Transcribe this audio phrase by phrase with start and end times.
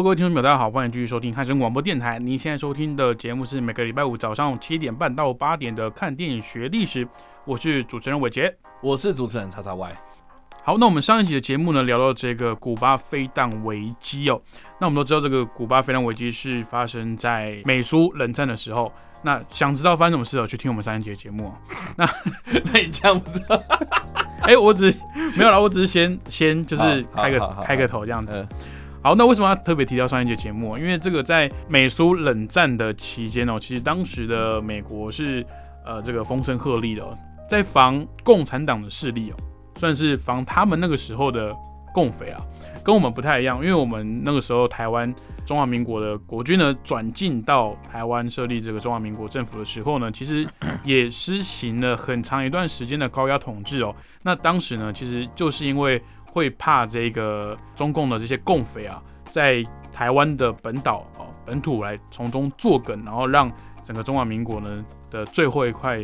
[0.00, 2.18] Hello，各位听众朋友，大家好，欢迎继续收听汉声广播电台。
[2.18, 7.04] 您现在收听的节目是每个礼拜五早上七点半到八点的《看电影学历史》，
[7.44, 9.94] 我是主持人伟杰，我是主持人叉叉 Y。
[10.64, 14.40] 好，那我们上一集的节目呢，聊到这个古巴飞弹危机哦。
[14.80, 18.90] 那我们都知道，这个古巴飞弹危机是发生在美苏冷战的时候。
[19.20, 21.52] 那想知道发生什么事哦，去听我们上一集的节目。
[21.98, 22.08] 那
[22.72, 23.62] 那你这样不知道？
[24.44, 24.90] 哎，我只
[25.36, 28.48] 没有啦，我只是先先就是开个开个头这样子。
[29.02, 30.76] 好，那为什么要特别提到上一节节目？
[30.76, 35.44] 因为这个在美苏冷战的期间哦，其实当时的美国是
[35.86, 39.36] 呃这个风声鹤唳的，在防共产党的势力哦，
[39.78, 41.56] 算是防他们那个时候的
[41.94, 42.42] 共匪啊，
[42.84, 45.12] 跟我们不太一样，因为我们那个时候台湾
[45.46, 50.46] 中华民国的国军呢转进到台湾设立这个中华民国政府的时候呢，其实
[50.84, 53.96] 也施行了很长一段时间的高压统治哦。
[54.22, 56.02] 那当时呢，其实就是因为。
[56.32, 63.50] 会怕这个中共的这些共匪啊，在台湾的本岛哦本土来从中作梗，然后让
[63.82, 66.00] 整个中华民国呢的最后一块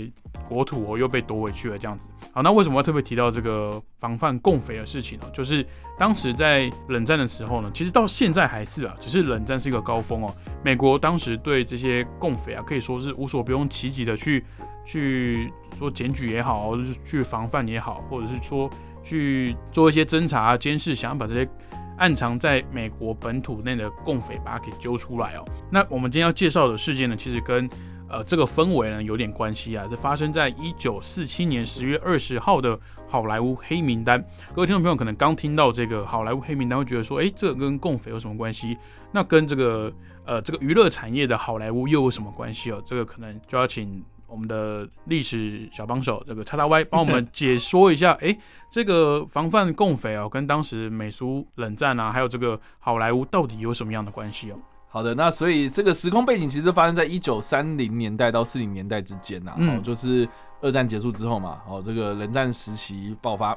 [0.48, 2.10] 国土哦又被夺回去了这样子。
[2.32, 5.26] 好，那为什么要特别提到这个防范共匪的事情呢？
[5.32, 5.64] 就是
[5.96, 10.34] 当时在冷战的时候呢，其实到现在还是啊，只是冷战是一个高峰哦。
[10.62, 14.44] 美国当时对这些共匪啊，可以说是无所不用其极的去
[14.84, 18.68] 去说检举也好，或者是去防范也好，或者是说。
[19.06, 21.48] 去做一些侦查、监视，想要把这些
[21.96, 25.44] 暗藏在美国本土内的共匪把它给揪出来哦。
[25.70, 27.70] 那我们今天要介绍的事件呢，其实跟
[28.08, 29.86] 呃这个氛围呢有点关系啊。
[29.88, 32.76] 是发生在一九四七年十月二十号的
[33.06, 34.20] 好莱坞黑名单。
[34.52, 38.76] 各位听众朋友可能刚听到这个好莱坞黑名单，会觉得说，哎，这跟共匪有什么关系？
[39.12, 39.92] 那跟这个
[40.24, 42.82] 呃这个娱乐产业的好莱坞又有什么关系哦？
[42.84, 44.04] 这个可能就要请。
[44.26, 48.36] 我们的历史小帮手这个叉叉 Y 帮我们解说一下，哎，
[48.70, 54.58] 这个防范共匪哦，跟当时美苏冷战啊，还有这个好莱坞到底有什么样的关系哦？
[54.88, 60.26] 好的，那所以这个时空背景其实发生在一九三零年代到四零年代之间呐，哦，就是
[60.62, 63.56] 二战结束之后嘛，哦，这个冷战时期爆发，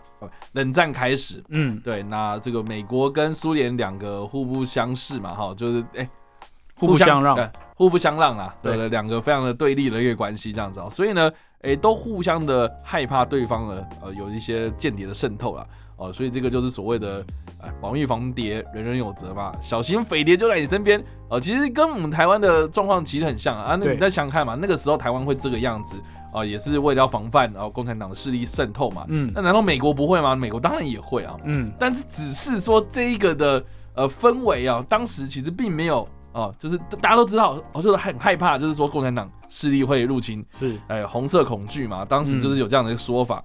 [0.52, 6.10] 冷战开始，嗯，对，那这个美国跟苏联两个互不相识嘛，哈，就是哎。
[6.80, 11.32] 互不相让，互不相让啊，对，两个非常的对立的一个关系这样子哦，所以呢，
[11.62, 17.24] 诶，都互相的害怕对方的呃有一些间谍的渗透了哦，所以这个就是所谓的
[17.62, 25.96] 哎，保密防谍，人人有责嘛，小心匪谍就在你身边哦，其实跟我们台湾的状况其实很像啊，那你再想想看嘛，那个时候台湾会这个样子
[26.34, 30.36] 啊，也是为了要防范然后共产党的势力渗透嘛，嗯，那难道美国不会吗？
[30.36, 33.64] 美国当然也会啊，嗯，但是只是说这一个的
[33.96, 36.08] 呃氛围啊，当时其实并没有。
[36.32, 43.44] 哦，就是大家都知道，我就是很害怕，就是说共产党势力会入侵，是哎，红色恐惧嘛，当时就是有这样的一个说法，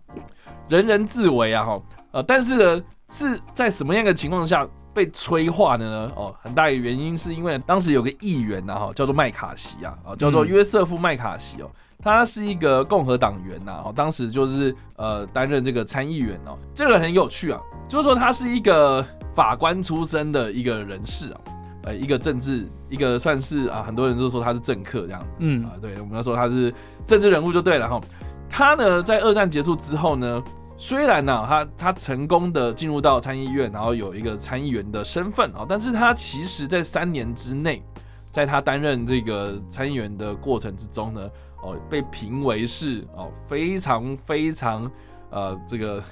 [0.69, 6.13] 人人自危啊，哈，呃，但是呢，是在什么样的情况下被催化的呢？
[6.15, 11.71] 哦，很大一个原因是因为当时有个议员呐，哈，叫做麦卡锡啊，啊，叫做约瑟夫麦卡锡哦，
[12.03, 17.59] 他是一个共和党员呐，哦，当时就是呃担任这个参议员哦，这个很有趣啊，
[17.89, 21.41] 就是说他是一个法官出身的一个人士啊。
[21.85, 26.73] 呃，一个政治，一个算是啊，很多人都说他是政客这样子，嗯啊，对，我们要说他是
[27.07, 28.01] 政治人物就对了哈。
[28.49, 30.43] 他呢，在二战结束之后呢，
[30.79, 37.83] 虽然呢，他他成功的进入到参议院，然后有一个参议员的身份啊，但是他其实在三年之内，
[38.31, 41.21] 在他担任这个参议员的过程之中呢，
[41.63, 44.91] 哦，被评为是哦非常非常
[45.31, 46.03] 呃这个。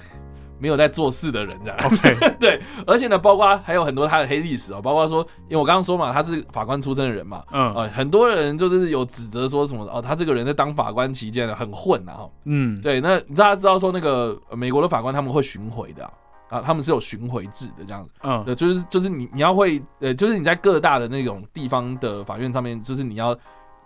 [0.63, 2.57] 没有在做事的人这样，OK， 对，
[2.87, 5.19] 而且呢，包括还有很多他的黑历史哦，包括说，
[5.49, 16.09] 因为我刚刚说嘛，他是法官出身的人嘛，嗯，啊，很多人就是有指责说什么哦，他这个人在当法官期间呢很混啊，哈，嗯，对，那大家知道说那个美国的法官他们会巡回的
[16.47, 23.37] 啊，他们是有巡回制的这样子，嗯，对，就是就是你你要会，呃，就是你在各大的那种地方的法院上面，就是你要。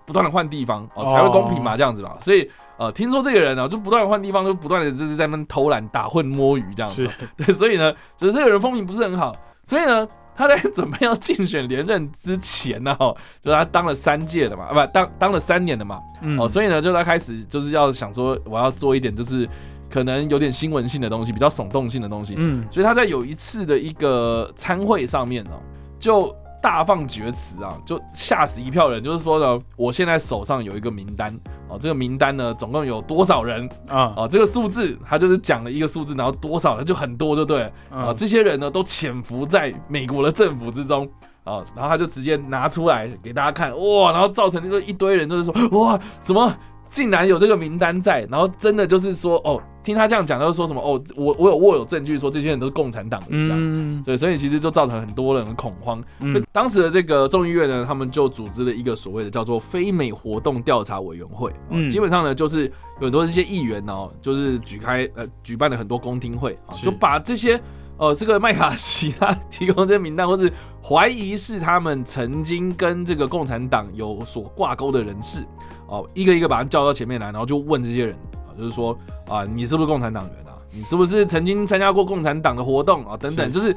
[0.07, 2.15] 不断的换地方哦，才会公平嘛，这样子嘛。
[2.19, 7.07] 所以呃，听说这个人呢，就不断的换地方，就不断的就是在那偷懒、打混、摸鱼这样子。
[7.35, 9.35] 对，所以呢，就是这个人风评不是很好。
[9.65, 15.99] 所以呢，他在准备要竞选连任之前呢，哈，就他当了三届的嘛，啊不当当了三年的嘛。
[16.21, 19.45] 嗯哦，所以呢，就他开始就是要想说，我要做一点就是
[19.89, 22.35] 可能有点新闻性的东西，比较耸动性的东西。
[22.37, 25.51] 嗯，所以他在有一次的一个参会上面呢，
[25.99, 26.33] 就
[26.67, 29.01] 大放厥词啊，就吓死一票人。
[29.01, 31.33] 就是说呢，我现在手上有一个名单
[31.69, 34.13] 哦，这个名单呢，总共有多少人啊？
[34.17, 38.13] 哦，这个数字他就是讲了一个数字，然后多少人就很多，就对啊。
[38.13, 41.09] 这些人呢，都潜伏在美国的政府之中
[41.45, 46.53] 啊，然后他就直接拿出来给大家看，哇，然后造成那个一堆人都是说，哇，什么？
[46.89, 56.03] 竟然有这个名单在，然后真的就是说，哦，听他这样讲，就是说什么，哦，我我有握有证据说这些人都是共产党的，这样，对，所以其实就造成很多人的恐慌。
[56.19, 62.65] 嗯，当时的这个众议院呢，他们就组织了一个所谓的叫做非美活动调查委员会，嗯，基本上呢就是
[62.99, 67.61] 有很多这些议员哦，就是举开呃举办了很多公听会啊，就把这些
[67.97, 70.51] 呃这个麦卡锡他提供这些名单，或是
[70.83, 75.45] 怀疑是他们曾经跟这个共产党有所挂钩的人士。
[75.87, 78.97] 哦，一个一个把他叫到前面来，然后就问这些人啊，就是说
[79.27, 80.51] 啊，你是不是共产党员啊？
[80.71, 83.15] 你是不是曾经参加过共产党的活动啊？
[83.17, 83.75] 等等，就是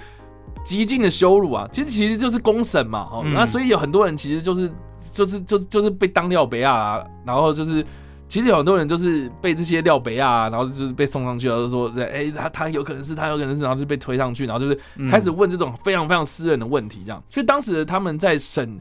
[0.65, 1.69] 极尽的羞辱啊！
[1.73, 4.71] 其实其实就是公审嘛，哦，那所以有很多人其实就是
[5.12, 7.87] 就是就是就是被当廖北亚，然后就是
[8.29, 14.79] 其实有很多人就是被这些廖北亚，然后就是被送上去了，就说哎，他他有可能是他有可能是，然后就被推上去，然后就是
[15.09, 17.23] 开始问这种非常非常私人的问题，这样。
[17.31, 18.81] 所以当时他们在审。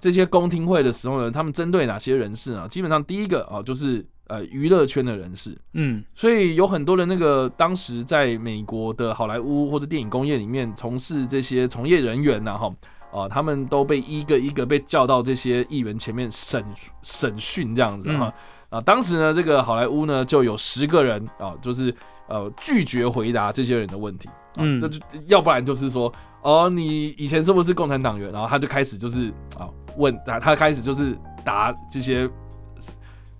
[0.00, 2.66] 这些公听会的时候呢，他们针对哪些人士啊？
[2.68, 12.74] 基本上第一个啊，就是呃娱乐圈的人士，嗯，所以有很多的那个当时在美国的好莱坞或者电影工业里面从事这些从业人员呐，哈
[13.10, 16.64] 啊，他们都被一个一个被叫到这些议员前面审
[17.02, 18.32] 审讯这样子哈。
[18.68, 21.94] 啊，当时呢，这个好莱坞呢就有十个人啊，就是
[22.28, 28.30] 呃拒绝回答这些人的问题，嗯，这就要不然就是说哦，你以前是不是共产党员？
[28.30, 29.28] 然后他就开始就是
[29.58, 29.68] 啊。
[29.96, 32.30] 问他，他开始就是答这些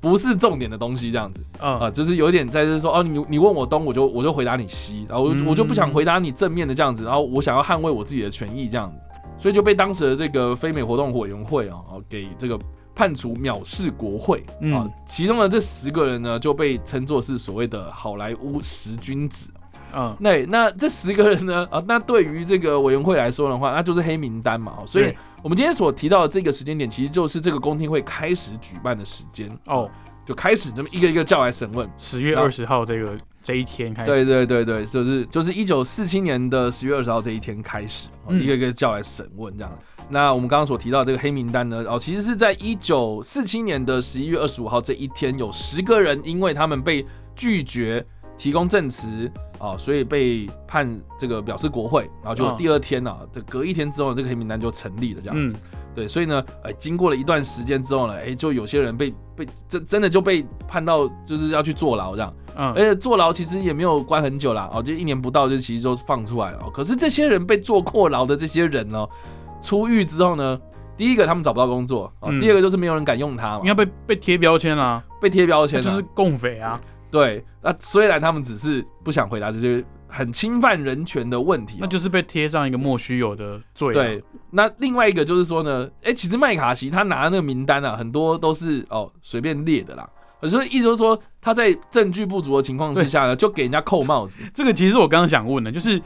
[0.00, 8.98] 不是重点的东西，这样子，啊，就是有点在就是说，哦，你你问我东，我就我就回答你西，然后我我就不想回答你正面的这样子，然后我想要捍卫我自己的权益这样子，
[9.38, 12.58] 所以就被当时的这个非美活动委员会啊，给这个
[12.98, 19.52] 判处藐视国会啊，其中的这十个人呢，就被称作是所谓的好莱坞十君子。
[19.94, 21.64] 嗯，那那这十个人呢？
[21.70, 24.78] 啊，那对于这个委员会来说的话，那就是黑名单嘛。
[24.84, 25.14] 所以，
[25.44, 29.88] 我们今天所提到的这个时间点，其实就是这个公听会开始举办的时间哦，
[30.26, 31.88] 就开始这么一个一个叫来审问。
[31.98, 34.10] 十月二十号这个这一天开始。
[34.10, 39.78] 对对对对，就是就是一九四七年的十月二十号这一天开始，一个一个叫来审问这样。
[40.10, 41.84] 那我们刚刚所提到这个黑名单呢？
[41.88, 47.04] 哦，其实是在一九四七年的十一月二十五号这一天，有十个人，因为他们被
[47.36, 48.04] 拒绝。
[48.38, 50.88] 提供证词啊，所以被判
[51.18, 55.56] 这个表示国会，然后就第二天呢，这隔一天之后，这个黑名单就成立了，这样子。
[55.94, 62.32] 对，所以呢，哎，经过了一段时间之后呢，哎，就有些人被被真真的就被判到就是要去坐牢这样。
[62.56, 66.70] 嗯，而且坐牢其实也没有关很久啦，哦，就一年不到就其实就放出来了。
[66.72, 69.04] 可是这些人被坐过牢的这些人呢，
[69.60, 70.60] 出狱之后呢，
[70.96, 76.80] 第一个他们找不到工作啊，第二个就是没有人敢用他，应该被被贴标签啦，被贴标签就是共匪啊。
[77.10, 83.92] 对，那虽然他们只是不想回答这些很侵犯人权的问题，那就是被贴上一个莫须有的罪。
[83.94, 90.08] 对，那另外一个就是说呢，哎，其实麦卡锡他拿的那个名单啊，很多都是哦随便列的啦。
[90.42, 94.42] 所以意思就是说，他在证据不足的情况之下呢，就给人家扣帽子。
[94.54, 96.00] 这个其实我刚刚想问的，就是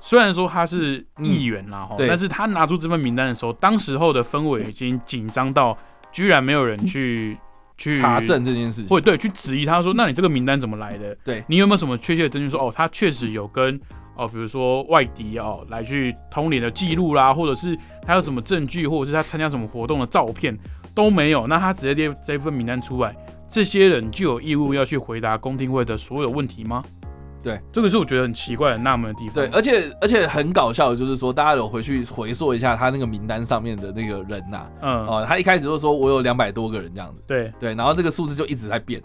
[0.00, 5.78] 虽然说他是议员啦，但是他拿出这份名单的时候，当时候的氛围已经紧张到
[6.12, 7.38] 居然没有人去。
[7.78, 11.16] 去查证这件事情，会对去质疑他说，那你这个名单怎么来的？
[11.24, 13.80] 对你有没有什么确切的证据说，哦，他确实有跟
[14.16, 20.54] 哦，比如说外敌哦来去通联的记录啦，或者是他有什么证据，或者是他参加什么活动的照片
[20.92, 23.16] 都没有，那他直接列这份名单出来，
[23.48, 26.82] 这些人就有义务要去回答公听会的所有问题吗？
[27.42, 29.34] 对，这个是我觉得很奇怪、很纳闷的地方。
[29.34, 39.00] 对，而且而且很搞笑的就是说，大家有回去回溯一下他那个名单上面的那个人呐，嗯，哦，他一开始就说我有两百多个人这样子，对对，然后这个数字就一直在变，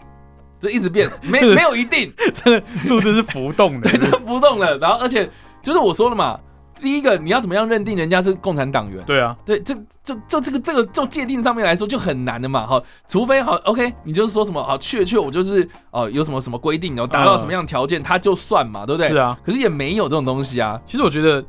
[0.58, 4.76] 就一直变，没没有一定， 这个数字是浮动的， 对，这浮动的。
[4.78, 5.28] 然后而且
[5.62, 6.38] 就是我说了嘛。
[6.80, 9.02] 第一个，你要怎么样认定人家是共产党员？
[9.04, 19.08] 对啊，对，这就就这个这个就界定上面来说就很难的嘛，哈，除非好，OK，你就是说什么好，确确我就是哦，有什么什么规定，然后达到什么样的条件，他就算嘛，对不对？
[19.08, 20.80] 是啊，可是也没有这种东西啊。
[20.84, 21.42] 其实我觉得，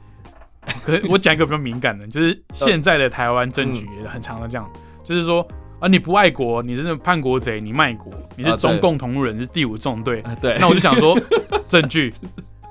[0.86, 4.70] 可我讲一个比较敏感的， 就是现在的台湾政局也很常的这样，
[5.03, 5.46] 就是说
[5.79, 11.20] 啊，你不爱国，你是叛国贼，你卖国，你是中共同路人，是第五纵队，对，那我就想说，
[11.67, 12.13] 证据，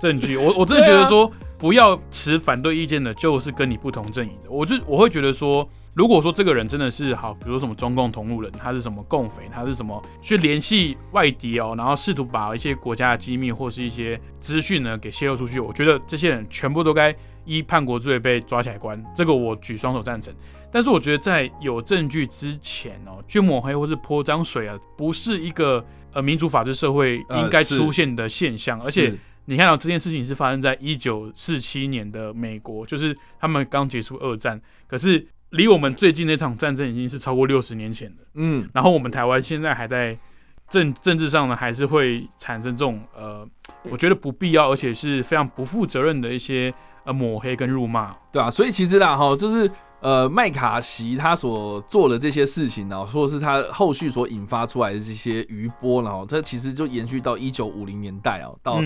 [0.00, 1.30] 证据，我我真的觉得说。
[1.64, 4.50] 不要持反对意见的，就是跟你不同阵营的。
[4.50, 17.16] 我就我会觉得说，如果说这个人真的是好，比如什么中共同路人，他是什么共匪，他是什么去联系外敌哦，然后试图把一些国家的机密或是一些资讯呢给泄露出去，我觉得这些人全部都该
[17.46, 20.34] 依叛国罪被抓起来关，这个我举双手赞成。
[20.70, 29.14] 但是我觉得在有证据之前哦，去抹黑或是泼脏水啊，不是一个呃民主法治社会应该出现的现象，而且。
[29.46, 38.16] 你看到这件事情是发生在一九四七年的美国，就是他们刚结束二战，可是离我们最近那场战争已经是超过六十年前了。
[38.34, 40.18] 嗯，然后我们台湾现在还在
[40.68, 43.46] 政政治上呢，还是会产生这种呃，
[43.90, 46.72] 我觉得不必要而且是非常不负责任的一些
[47.04, 49.70] 呃抹黑跟辱骂，对啊，所以其实啦哈，就是
[50.00, 58.80] 呃麦卡锡他所做的这些事情呢，或者是他后续所引发出来的这些余波，然后这其实就延续到一九五零年代啊，到。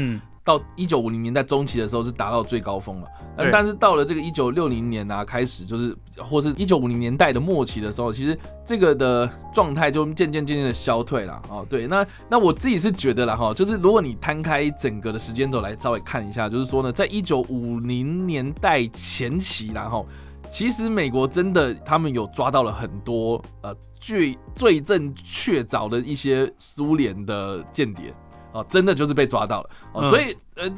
[0.49, 11.43] 到一九五零年代中期的时候是达到最高峰了，但但是到了这个一九六零年啊开始，就是或是一九五零年代的末期的时候，其实这个的状态就渐渐渐渐的消退了。
[11.51, 20.07] 哦，对，那那我自己是觉得了哈，就是如果你摊开整个的时间轴来稍微看一下，就是说呢，在一九五零年代前期，然后
[20.51, 28.15] 其实美国真的他们有抓到了很多呃最罪证确凿的一些苏联的间谍。
[28.59, 30.71] 哦，真的就是被抓到了哦，所以呃，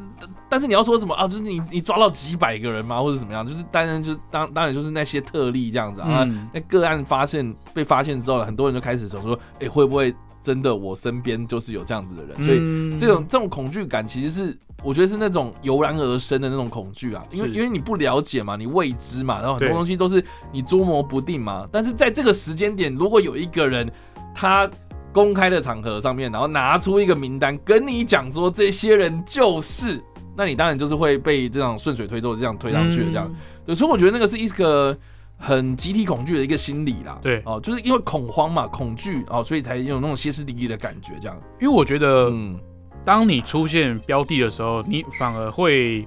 [0.49, 1.27] 但是你要说什么啊？
[1.27, 3.47] 就是你你抓到几百个人吗，或者怎么样？
[3.47, 6.29] 就是当然就是当当然就是那些特例这样子啊。
[6.53, 12.43] 那个案发现被发现之后，很多人就开始想说，哎，会不会真的我身边就是有这样子的人？
[12.43, 20.23] 所以这种这种恐惧感其实是我觉得是那种油然而生的那种恐惧啊，因为因为你不了解嘛，你未知嘛，然后很多东西都是
[20.53, 21.67] 你捉摸不定嘛。
[21.73, 23.91] 但是在这个时间点，如果有一个人
[24.35, 24.71] 他。
[25.13, 30.01] 公开的场合上面，然后拿出一个名单跟你讲说这些人就是，
[30.37, 33.31] 那你当然就是会被这样顺水推舟这样推上去的这样。
[33.67, 34.97] 对，所以我觉得那个是一个
[35.37, 37.19] 很集体恐惧的一个心理啦。
[37.23, 41.37] 对，哦，就是因为恐慌嘛，恐惧哦，所以才有那种歇斯底里的感觉这样。
[41.61, 42.59] 因为我觉得，嗯，
[43.05, 46.07] 当你出现标的的时候，你反而会，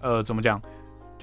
[0.00, 0.60] 呃，怎么讲？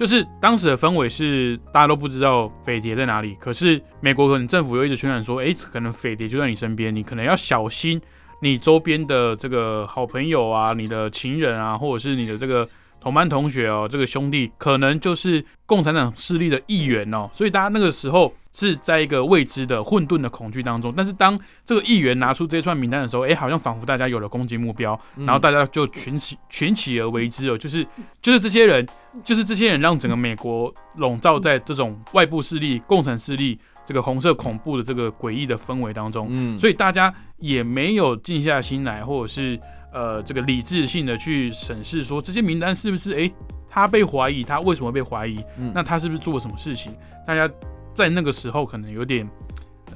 [0.00, 8.00] 就是当时的氛围是大家都不知道匪谍在哪里，可是美国可能政府又一直宣传说，哎，可能匪谍就在你身边，你可能要小心
[8.40, 12.66] 你周边的这个好朋友啊，你的情人啊，或者是你的这个
[12.98, 18.32] 同班同学哦，这个兄弟可能就是共产党势力的一员哦，所以大家那个时候。
[18.52, 27.86] 是在一个未知的混沌的恐惧当中，但是当这个议员拿出这串名单的时候，哎，好像仿佛大家有了攻击目标，然后大家就群起群起而为之哦，就是
[28.20, 28.84] 就是这些人，
[29.22, 39.56] 就是这些人让整个美国笼罩在这种外部势力、共产势力这个红色恐怖的这个诡异的氛围当中，嗯，所以大家也没有静下心来，或者是
[39.92, 43.30] 呃这个理智性的去审视说这些名单是不是哎
[43.68, 45.44] 他被怀疑，他为什么被怀疑？
[45.72, 46.92] 那他是不是做了什么事情？
[47.24, 47.48] 大家。
[47.94, 49.28] 在那个时候，可能有点，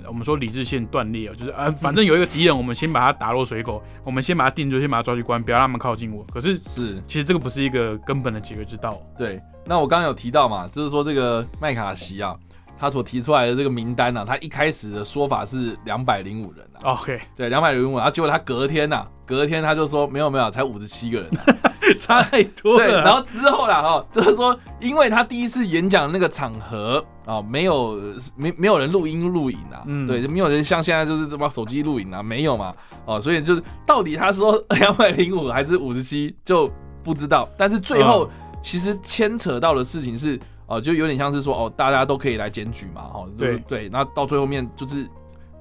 [0.07, 6.25] 我们说理智线断裂哦，就是啊，反正有一个敌人，我们先把他打落水狗，我们先把他定住，先把他抓去关，不要让他们靠近我。
[6.33, 9.01] 可是是，其实这个不是一个根本的解决之道。
[9.17, 12.37] 对，那我刚刚有提到嘛，就是说这个麦卡锡啊，
[12.79, 16.93] 他所提出来的这个名单呢，他一开始的说法是两百零五人啊。
[16.93, 21.31] OK，对，两百零五，然后结果他隔天呐，隔天他就说没有没有，才五十七个人。
[21.99, 22.79] 差太多了。
[22.79, 27.99] 对，然后之后啦，哈，就是说，因为他第一次演讲那个场合啊，没有
[28.37, 32.75] 没没有人录音录影啊，嗯，对，没有人像现在就是这么手机录影啊，没有嘛，
[33.05, 36.71] 哦，所以就是到底他说 两百零五还是五十七就
[37.03, 37.49] 不知道。
[37.59, 38.29] 但是最后
[38.63, 45.07] 其实牵扯到的事情是，哦，就有点像是说，哦，大家都可以来检举嘛，哈，对对，那到最后面就是。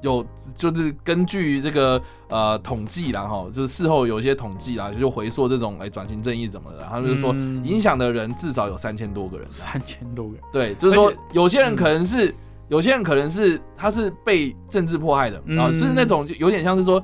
[0.03, 0.23] 有
[0.55, 7.33] 就是根据这个呃统计啦哈，就是事后有一些统计啦，就回溯这种哎转型正义怎么的，他们就说
[7.63, 12.31] 影响的人至少有三千多个人，三千多个人，对，就是说有些人可能是
[12.67, 17.03] 有些人可能是他是被政治迫害的然后，是那种有点像是说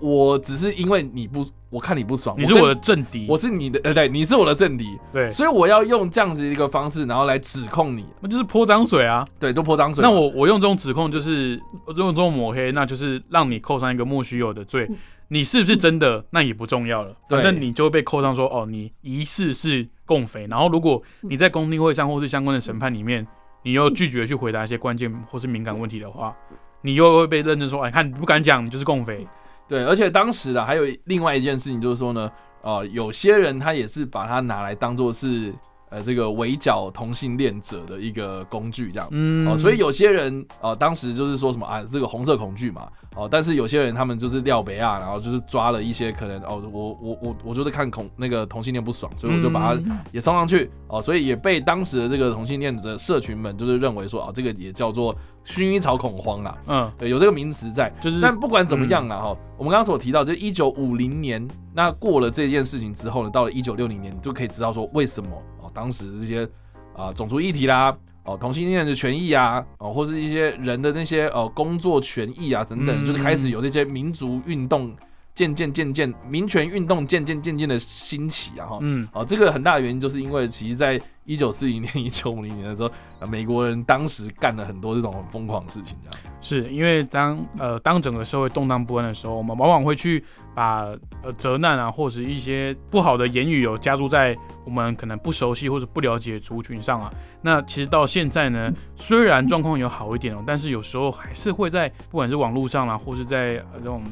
[0.00, 1.44] 我只是因为你不。
[1.76, 10.00] 我看你不爽，你是我的政敌，我是你的，呃，对，你是我的政敌，对，所以我要用这样子一个方式，然后来指控你，那就是泼脏水啊，对，都泼脏水。
[10.00, 14.90] 那我我用这种指控，就是用这种抹黑，那就是让你扣上一个莫须有的罪。
[15.28, 20.46] 你是不是真的，那也不重要了，反正你就会被扣上说，哦，你疑似是共匪。
[20.46, 23.26] 然后如果你在公听会上或是相关的审判里面，
[23.62, 26.34] 你又拒绝去回答一些关键或是敏感问题的话，
[26.80, 29.26] 你又会被认证说，哎，看你不敢讲，你就是共匪。
[29.68, 32.30] 对，而且当时的还有另外一件事情，就是说呢，
[32.62, 35.52] 呃，有些人他也是把它拿来当做是
[35.90, 49.80] 呃这个围剿同性恋者的一个工具，这样，嗯，哦，所以有些人呃当时就是说什么啊，这个红色恐惧嘛，哦，但是有些人他们就是廖北亚，然后就是抓了一些可能哦，我我我我就是看恐那个同性恋不爽，所以我就把它
[50.12, 55.14] 也送上去，哦，所以也被当时的这个同性恋者社群们就是认为说啊，这个也叫做
[55.44, 56.58] 薰衣草恐慌啦。
[56.66, 57.92] 嗯，对，有这个名词在。
[58.00, 65.30] 就是，但不管怎么样啦，哈，我们刚刚所提到，就一九五零年，那过了这件事情之后呢，到了一九六零年，你就可以知道说为什么
[65.60, 66.48] 哦，当时这些
[66.96, 74.96] 啊种族议题啦，哦同性恋的权益啊，哦或是一些人的那些呃工作权益啊等等，就是开始有这些民族运动。
[75.36, 86.16] 渐渐渐渐，民权运动渐渐渐渐的兴起啊哈，嗯，哦，这个很大的原因就是因为，其实在一九四零年、 一九五零年的时候，美国人当时干了很多这种很疯狂的事情，这样。
[86.40, 90.84] 是因为当呃当整个社会动荡不安的时候，我们往往会去把
[91.22, 97.12] 呃责难啊，或者一些不好的言语有加注在我们可能不熟悉或者不了解族群上啊。
[97.42, 104.02] 那其实到现在呢， 虽然状况有好一点哦，但是有时候还是会在不管是网络上啦，或是在呃这种。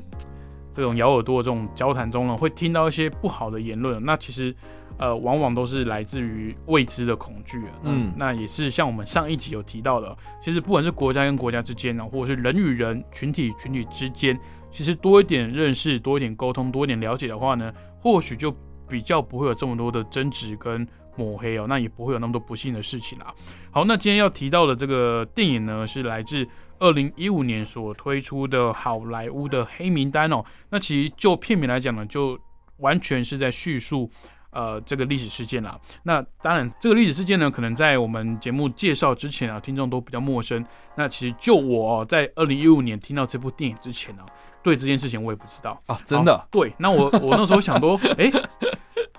[0.74, 4.04] 这种咬耳朵的这种交谈中呢，会听到一些不好的言论。
[4.04, 4.54] 那其实，
[4.98, 7.62] 呃，往往都是来自于未知的恐惧。
[7.84, 14.38] 嗯，那也是像我们上一集有提到的，其实不管是国家跟国家之间呢，或者是人与人、群体群体之间，
[14.70, 18.52] 其实多一点认识、多一点沟通、多一点了解的话呢，或许就
[18.88, 23.32] 比较不会有这么多的争执跟抹黑哦，那也不会有那么多不幸的事情啦。
[23.74, 26.48] 好，那今天要提到的这个电影呢，是来自。
[26.80, 32.38] 二零一五年所推出的好莱坞的黑名单哦，那其实就片名来讲呢，就
[32.78, 34.10] 完全是在叙述
[34.50, 35.80] 呃这个历史事件啦。
[36.02, 40.66] 那当然，这个历史事件呢，可能在我们节目介绍之前啊，听众都比较陌生。
[40.96, 44.22] 那其实就我在二零一五年听到这部电影之前呢，
[44.62, 46.46] 对这件事情我也不知道啊，真的。
[46.50, 48.30] 对，那我我那时候想说， 哎。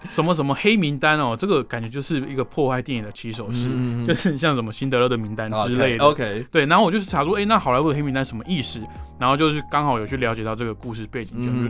[0.10, 3.70] 什么什么黑名单哦，这个感觉就是一个破坏电影的起手式，
[4.06, 6.04] 就是像什么辛德勒的名单之类的。
[6.04, 8.82] OK，对，然后我就是查出，哎，那好莱坞的黑名单什么意思？
[9.20, 11.66] 然后就是刚好有去了解到这个故事背景，就是，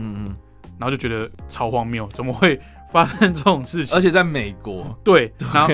[0.78, 2.58] 然后就觉得超荒谬，怎么会
[2.90, 3.96] 发生这种事情？
[3.96, 5.72] 而且在美国，对，然后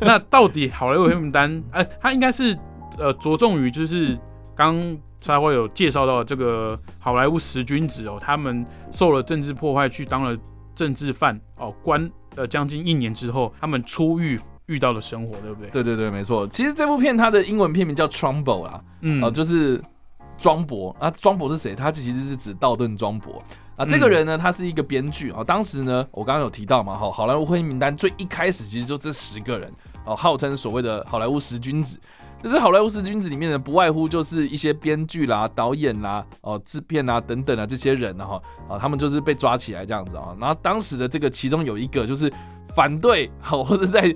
[0.00, 2.56] 那到底好莱坞黑名单，哎，它应该是
[2.98, 4.18] 呃着重于就是
[4.54, 10.36] 刚才会有介绍到这个好莱坞十君子哦，他们受了政治破坏去当了。
[10.74, 15.70] 政治犯哦，关呃将近一年之后，他们出狱遇到的生活，对不对？
[15.70, 16.46] 对对对，没错。
[16.48, 19.82] 其实这部片它的英文片名叫《Trumbo》啦，嗯，哦，就是
[20.38, 21.10] 庄博啊。
[21.10, 21.74] 庄博是谁？
[21.74, 23.42] 他其实是指道顿庄博
[23.76, 23.84] 啊。
[23.84, 25.44] 这个人呢，他是一个编剧啊。
[25.44, 29.72] 当时呢，我刚刚有提到嘛，哈，好莱坞黑名单最一开始其实就这十个人
[30.04, 32.00] 哦，号称所谓的好莱坞十君子。
[32.44, 40.36] 这是好莱坞十君子里面的，不外乎就是一些编剧啦、导演啦、哦制片啊等等啊这些人哈啊，他们就是被抓起来这样子啊。
[40.38, 42.30] 然后当时的这个其中有一个就是
[42.74, 44.14] 反对好，或者在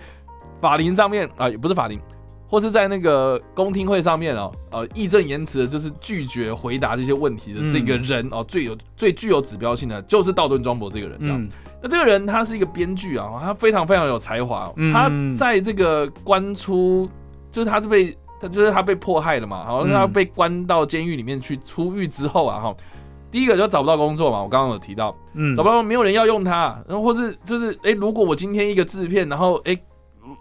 [0.61, 1.99] 法庭上面啊，也不是法庭，
[2.47, 11.17] 或是在那个公听会上面哦，呃义正言辞的就是拒绝回答这些问题的这个人哦，最有最具有指标性的就是道顿庄博这个人。
[11.23, 11.49] 嗯，
[11.83, 17.09] 那这个人他是一个编剧啊，他非常非常有才华，他在这个关出。
[17.51, 22.77] 就是他是被他就是他被迫害了嘛，然后他被关到监狱里面去，出狱之后啊哈，
[23.31, 29.77] 第一个就找不到工作嘛，我刚刚有提到，嗯，找不到没有人要用他，然后或是就是哎，如果我今天一个制片，然后哎，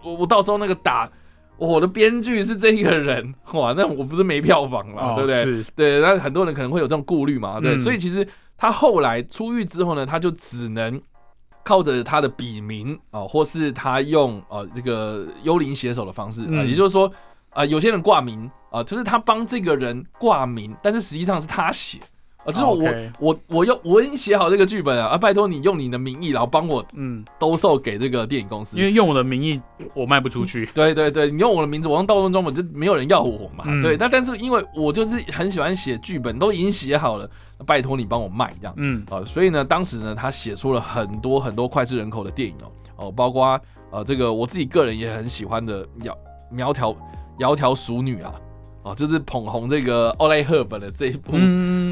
[0.04, 1.10] 我我到时候那个打
[1.58, 5.63] 我的编剧是这一个人， 哇，那我不是没票房了，对不对？
[5.76, 11.02] 对，那很多人可能会有这种顾虑嘛，对，所以其实他后来出狱之后呢，他就只能。
[11.67, 17.12] 靠着他的笔名啊，或是他用呃这个幽灵写手的方式啊，也就是说
[17.49, 21.99] 啊，有些人挂名啊，就是他帮这个人挂名，但是实际上是他写
[22.47, 29.62] 啊，就是我我我用我已经写好这个剧本啊，啊，拜托你用你的名义，然后帮我嗯兜售给这个电影公司，因为用我的名义
[29.93, 30.65] 我卖不出去。
[30.73, 33.65] 对对对，你用我的名字，我用盗用装本，就没有人要我嘛。
[33.81, 37.29] 对，那但是因为我就是很喜欢写剧本，都已经写好了。
[37.65, 46.15] 拜托你帮我卖这样，嗯，啊，所以呢，当时呢，他写出了很多很多脍炙人口的电影哦，哦，包括呃这个我自己个人也很喜欢的《窈
[46.51, 46.95] 苗条
[47.39, 48.36] 窈窕淑女》啊，
[48.89, 51.34] 哦，就是捧红这个奥莱赫本的这一部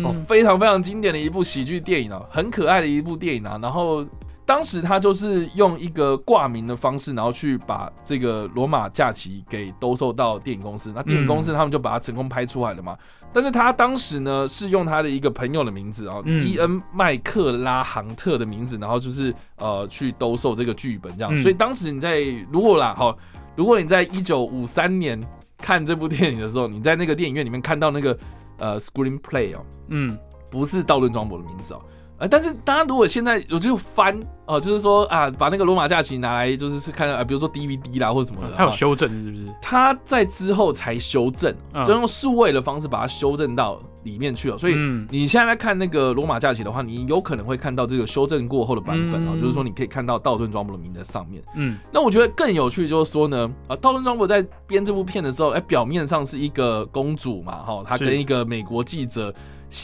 [0.07, 4.05] 哦，非常非常经典的一部喜剧电影啊，很可爱的一部电影啊，然后。
[4.47, 10.93] 当时他就是用一个挂名的方式，然后去把这个罗马假期给兜售到电影公司。
[10.95, 12.95] 那电影公司他们就把它成功拍出来了嘛。
[13.33, 21.35] 但是他当时呢是用他的一个朋友的名字啊，伊恩麦克拉杭特的名字，然后就是呃去兜售这个剧本这样。
[21.41, 23.17] 所以当时你在如果啦哦，
[23.55, 25.19] 如果你在一九五三年
[25.57, 28.17] 看这部电影的时候，你在那个电影院里面看到那个
[28.57, 30.17] 呃 screenplay 哦，嗯，
[30.51, 31.81] 不是道顿庄博的名字哦。
[32.17, 39.53] 呃，但是大家如果现在有就翻哦，就是说啊，把那个罗马假期拿来就是去看啊，比如说 DVD 啦或者什么的，它有修正是不是？
[39.61, 41.53] 它在之后才修正，
[41.85, 44.57] 就用数位的方式把它修正到里面去了。
[44.57, 44.75] 所以
[45.09, 51.43] 你现在在看那个罗马假期的话，你有可能会看到这个修正过后的版本啊，就是说你可以看到道顿庄博的名在上面。
[51.55, 59.33] 嗯，那我觉得更有趣就是说呢，啊，道顿庄博在编这部片的时候，哎，表面上是一个公主嘛，哈，她跟一个美国记者。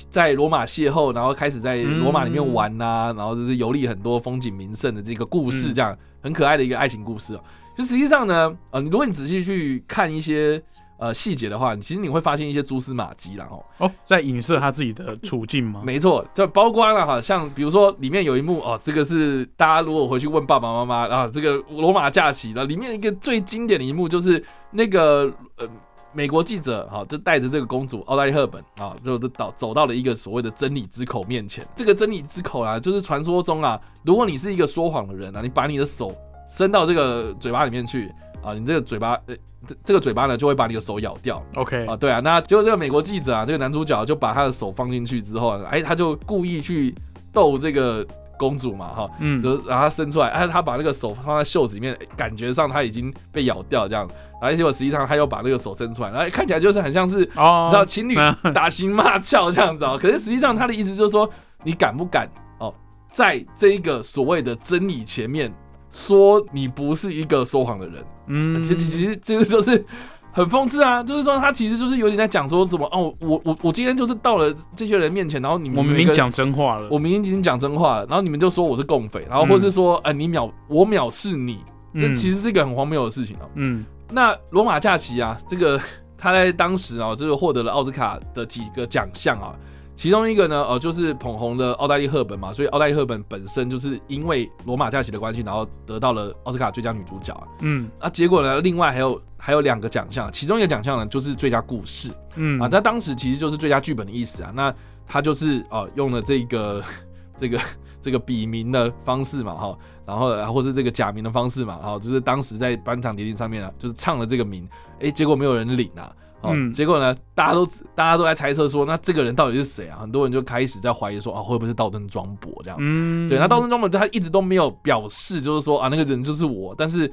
[0.09, 7.43] 在罗马邂逅，然后开始在罗马里面玩呐，然后就是游历很多风景名胜的这个故事，这样很可爱的一个爱情故事哦。
[7.77, 10.61] 就实际上呢，呃，如果你仔细去看一些
[10.97, 15.81] 呃细节的话，其实你会发现一些蛛丝马迹然后哦，在影射他自己的处境吗？
[15.83, 25.67] 没错，就包括了哈，像比如说里面有一幕哦，这个是大家如果回去问爸爸妈妈啊，这个罗马假期的里面一个最经典的一幕就是那个呃。
[26.13, 31.65] 美国记者哈就带着这个公主奥黛丽赫本啊，就到走到了一个所谓的真理之口面前。
[31.75, 36.15] 这个真理之口啊，就是传说中啊，如果你是一个说谎的人啊，你把你的手
[36.49, 38.11] 伸到这个嘴巴里面去
[38.43, 39.35] 啊，你这个嘴巴呃，
[39.83, 41.41] 这个嘴巴呢就会把你的手咬掉。
[41.55, 46.93] OK 啊，对啊，那结果这个美国记者啊，这个男主角就把他的手放进去之后，哎，他就故意去
[47.31, 48.05] 逗这个。
[48.41, 54.09] 公主嘛，哈，嗯，就让她伸出来，哎，他把那个手放在袖子里面，感觉上她已经被咬掉这样，
[54.41, 58.15] 而且我实际上她又把那个手伸出来，然后看起来就是很像是，哦，你知道情侣
[58.51, 61.29] 打情骂俏这样子哦，可是实际上他的意思就是说，
[61.63, 62.27] 你敢不敢
[62.57, 62.73] 哦，
[63.07, 65.53] 在这一个所谓的真理前面
[65.91, 69.85] 说你不是一个说谎的人，嗯，其实其实这个就是。
[70.33, 81.59] 很讽刺啊，就是说他其实就是有点在讲说什么哦，我我我今天就是到了这些人面前，然后你们我明明讲真话了，我明明已经讲真话了，然后你们就说我是共匪，然后或是说哎你藐我藐视你，
[81.95, 83.49] 这其实是一个很荒谬的事情哦。
[83.55, 85.79] 嗯，那罗马假期啊，这个
[86.17, 89.55] 他在当时啊，就是获得了奥斯卡的几个奖项啊。
[90.01, 97.45] 其中一个呢，呃，就是捧红的奥黛丽·赫本嘛，所以奥黛丽·赫本本身就是因为罗马假期的关系，然后得到了奥斯卡最佳女主角啊。
[97.59, 104.51] 嗯，啊，结果呢，另外还有还有两个奖项，其中一个奖项呢就是最佳故事，嗯啊，在当时其实就是最佳剧本的意思啊。
[104.55, 104.73] 那
[105.05, 106.83] 他就是哦用了这个
[107.37, 107.59] 这个
[108.01, 114.67] 这个笔名的方式嘛，哈，然后或是这个假名的方式嘛，哈就是当时在颁奖典礼上面啊，就是唱了这个名，
[114.99, 116.11] 哎，结果没有人领啊。
[116.43, 119.99] 嗯，结果呢，大家都大家都在猜测说，那这个人到底是谁啊？
[119.99, 122.77] 很多人就开始在怀疑说，啊，会不会是道登庄博这样？
[122.79, 127.11] 嗯，对，那道登庄博他一直都没有表示，就是说啊，那个人就是我，但是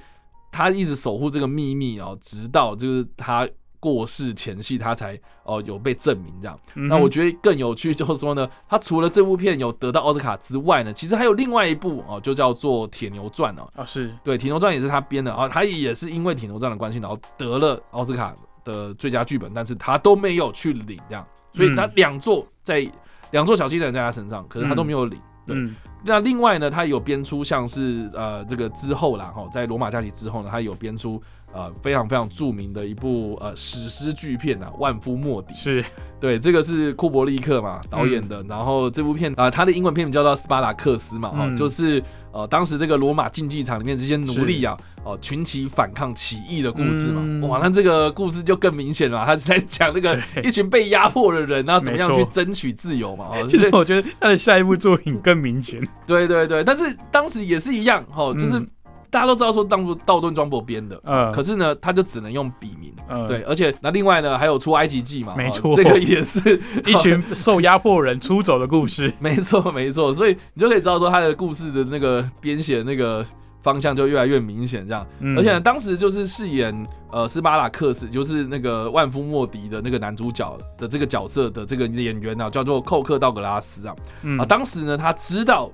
[0.50, 3.46] 他一直守护这个秘密哦，直到就是他
[3.80, 6.58] 过世前夕，他才哦有被证明这样。
[6.74, 13.68] 那我觉得更有趣就是说呢，他除了这部片有得到奥斯卡之外呢，其实还有另外一部哦，就叫做《铁牛传》哦。
[13.76, 18.34] 啊，是对，《铁牛传》也是他编的啊，他也是因为《铁牛传》的关系，然后得了奥斯卡。
[18.68, 22.87] 的最佳剧本，但是他都没有去领这样，所以他两座在
[23.31, 25.18] 两座小金人在他身上，可是他都没有领。
[25.46, 25.57] 对，
[26.04, 31.22] 那另外呢，他有编出像是呃这个之后啦哈，在罗马假期之后呢，他有编出。
[31.52, 35.84] 呃，非常非常著名的一部呃史诗巨片啊，《万夫莫敌》是
[36.20, 38.42] 对，这个是库伯利克嘛导演的。
[38.48, 47.48] 然后这部片啊，他的英文片名叫做《斯巴达克斯》嘛，哈，就是呃当时这个罗马竞技场里面这些奴隶啊，哦群起反抗起义的故事嘛。
[47.48, 53.30] 哇，那这个故事就更明显了，他是在讲那个一群被压迫的人，然后怎么样去争取自由嘛。
[53.48, 55.80] 其实我觉得他的下一部作品更明显。
[56.06, 58.62] 对对对，但是当时也是一样，哈，就是。
[59.10, 73.24] 大家都知道说当初道顿庄博编的，嗯，可是呢，他就只能用笔名，嗯，对，而且那另外呢，还有出埃及记嘛，没错，这个也是 一群受压迫人出走的故事， 没错没错，所以你就可以知道说他的故事的那个编写那个
[73.62, 83.94] 方向就越来越明显，这样，而且当时就是饰演呃斯巴达克斯，就是那个万夫莫敌的那个男主角的这个角色的这个演员呢，叫做寇克道格拉斯啊，
[84.38, 85.70] 啊，当时呢他知道。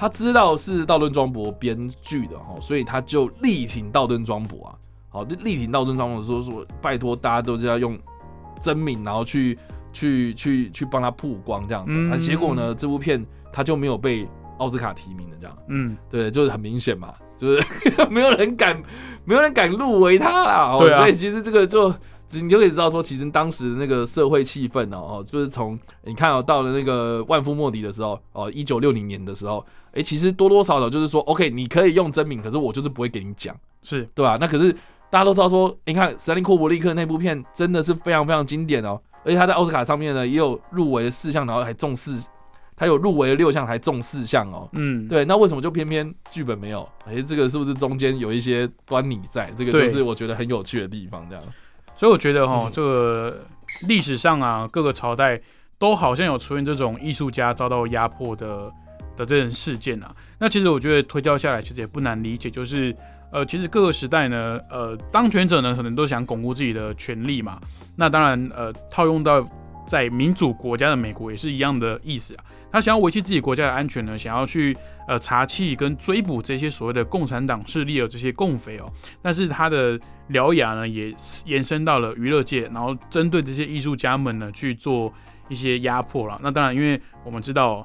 [0.00, 4.72] 他知道是道顿庄博编剧的哈，所以他就力挺道顿庄博啊，
[5.10, 7.98] 好，力挺道顿庄博说说，拜托大家都是要用
[8.62, 9.58] 真名，然后去
[9.92, 17.62] 去去去帮他曝光这样子，啊，结果呢，这部片他就没有被奥斯卡提名的这样，嗯，对，就是很明显嘛，就是
[18.08, 18.82] 没有人敢，
[19.26, 21.94] 没有人敢入围他啦，对啊，所以其实这个就。
[22.40, 34.36] 你就可以知道说，其实当时那个社会气氛哦，哦，就是从你看哦，到了那个万夫莫敌的时候，哦，一九六零年的时候，哎，其实多多少少就是说，OK，你可以用真名，可是我就是不会给你讲，是对吧？
[34.40, 34.72] 那可是
[35.10, 42.16] 大家都知道说，你看斯林库伯利克那部片真的是非常非常经典哦，而且他在奥斯卡上面呢也有入围四项，然后还中四，
[42.76, 46.88] 他有入围了六项，还中四项哦，嗯，对，那为什么就偏偏剧本没有？
[47.06, 49.52] 哎，这个是不是中间有一些端倪在？
[49.56, 51.44] 这个就是我觉得很有趣的地方，这样。
[52.00, 53.44] 所以我觉得哈，这个
[53.82, 55.38] 历史上啊，各个朝代
[55.78, 58.72] 都好像有出现这种艺术家遭到压迫的
[59.18, 60.10] 的这种事件啊。
[60.38, 62.96] 那其实我觉得推敲下来，其实也不难理解，就是
[63.30, 67.60] 呃，其实各个时代呢，呃，当权者呢可能都想巩固自己的权利嘛。
[67.96, 69.46] 那当然，呃，套用到
[69.90, 72.44] 在民主国家的美国也是一样的意思啊。
[72.70, 74.76] 他想要维系自己国家的安全呢，想要去
[75.08, 78.88] 呃查缉跟追捕这些所谓的共产党势力的这些共匪哦。
[79.20, 79.98] 但是他的
[80.28, 81.12] 獠牙呢，也
[81.44, 85.12] 延伸到了娱乐界，然后针对这些艺术家们呢去做
[85.48, 86.38] 一些压迫了。
[86.40, 87.84] 那当然，因为我们知道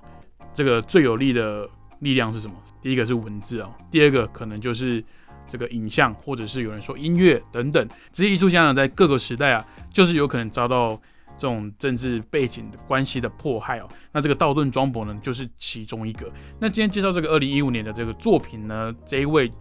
[0.53, 1.67] 这个最有力的
[2.01, 2.53] 力量是什么？
[2.79, 5.03] 第一个是文字哦，第二个可能就是
[5.47, 7.89] 这个影像，或者是有人说音乐等等。
[8.11, 11.01] 这些艺术家呢，在各个时代啊，就是有可能遭到。
[11.37, 16.31] 这种政治背景的关系的迫害哦，那这个道顿庄博呢，就是其中一个。
[16.59, 19.51] 那今天介绍这个二零一五年的这个作品呢，这一位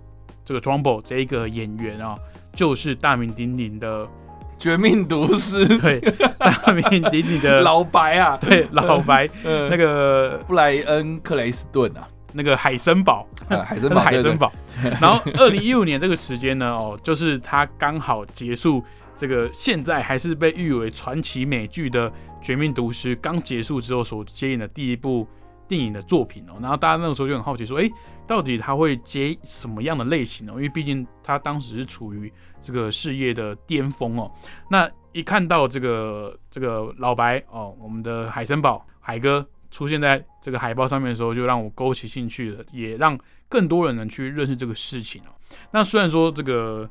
[0.45, 2.17] 这个庄博这一个演员啊，
[2.53, 4.05] 就是大名鼎鼎的
[4.57, 6.01] 《绝命毒师》 对，
[6.39, 14.53] 大名鼎鼎的 老白啊，对，老白， 那个布莱恩克雷斯顿啊，那个海森堡，海森堡，海森堡。
[15.01, 18.83] 然后二零一五年这个时间呢，哦，就是他刚好结束。
[19.17, 22.11] 这个现在还是被誉为传奇美剧的
[22.43, 25.27] 《绝命毒师》刚结束之后所接演的第一部
[25.69, 27.89] 电影的作品哦，然后大家那个时候就很好奇说，哎，
[28.27, 30.53] 到底他会接什么样的类型呢？
[30.55, 34.31] 因为毕竟他当时是处于这个事业的巅峰哦。
[34.69, 45.31] 那一看到这个这个老白哦，我们的海森堡海哥出现在这个海报上面的时候，就让我勾起兴趣了，也让更多人能去认识这个事情哦。
[45.71, 46.91] 那虽然说这个。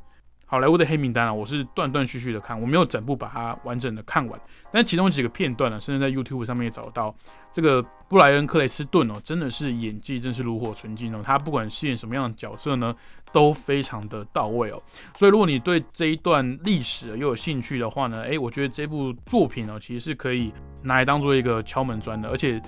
[0.54, 4.40] 好莱坞的黑名单啊，我是断断续续的看，我没有整部把它完整的看完。
[4.72, 7.16] 但其中几个片段呢，甚至在 YouTube 上面也找到。
[7.52, 11.22] 这个布莱恩·克雷斯顿哦，真的是演技真是炉火纯青哦。
[11.24, 12.96] 他不管饰演什么样的角色呢，
[13.32, 14.80] 都非常的到位哦。
[15.18, 22.30] 所以如果你对这一段历史又有兴趣的话呢，诶，我觉得这部作品哦，其实是可以拿来当做一个敲门砖的。
[22.30, 22.62] 而且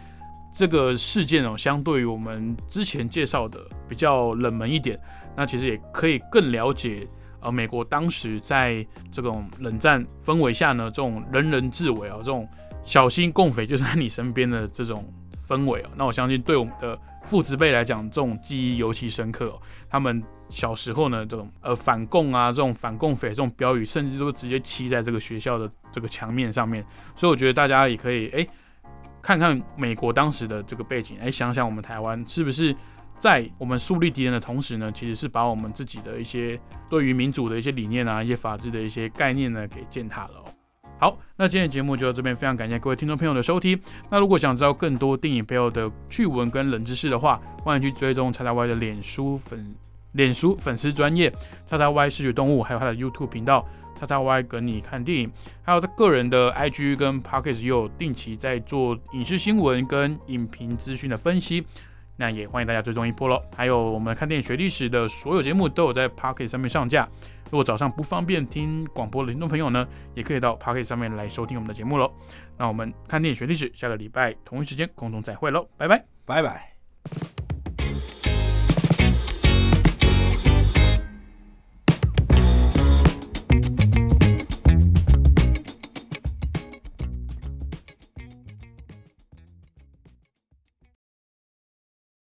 [0.55, 4.99] 这个事件哦，相对于我们之前介绍的比较冷门一点，
[5.37, 7.07] 那其实也可以更了解。
[7.45, 12.49] 而美国当时在这种冷战氛围下呢，这种人人自危啊，这种
[12.83, 15.05] 小心共匪就在你身边的这种
[15.47, 19.55] 氛围啊，那我相信对我们的父执辈来讲，这种记忆尤其深刻。
[19.87, 26.83] 他们小时候呢，这种呃反共啊，这种反共匪这种标语，甚至都直接漆在这个学校的这个墙面上面。
[27.15, 28.47] 所以我觉得大家也可以哎
[29.21, 32.75] 看看美国当时的这个背景，哎想想我们台湾是不是。
[33.17, 40.43] 在我们树立敌人的同时呢，其实是把我们自己的一些对于民主的一些理念啊，一些法治的一些概念呢，给践踏了。
[40.97, 43.77] 好，那今天的节目就到这边，非常感谢各位听众朋友的收听。
[44.09, 49.75] 那如果想知道更多电影背后的趣闻跟冷知识的话，欢迎去追踪叉叉 Y 的脸书粉
[50.13, 51.29] 脸书粉丝专业
[51.65, 53.67] 叉叉 Y 视觉动物，还有他的 YouTube 频道
[53.99, 55.31] 叉叉 Y 跟你看电影，
[55.63, 61.65] 还有他个人的 IG 跟 Pockets 也有定期在做影视新闻跟影评资讯的分析。
[62.17, 67.07] 那也欢迎大家追踪一波喽，还有我们看电影学历史的所有节目都有在 Pocket 上面上架。
[67.45, 72.11] 如果早上不方便听广播的听众朋友呢，也可以到 Pocket 上面来收听我们的节目喽。
[72.57, 77.44] 那我们看电影学历史，下个礼拜同一时间空中再会喽，拜拜，拜拜。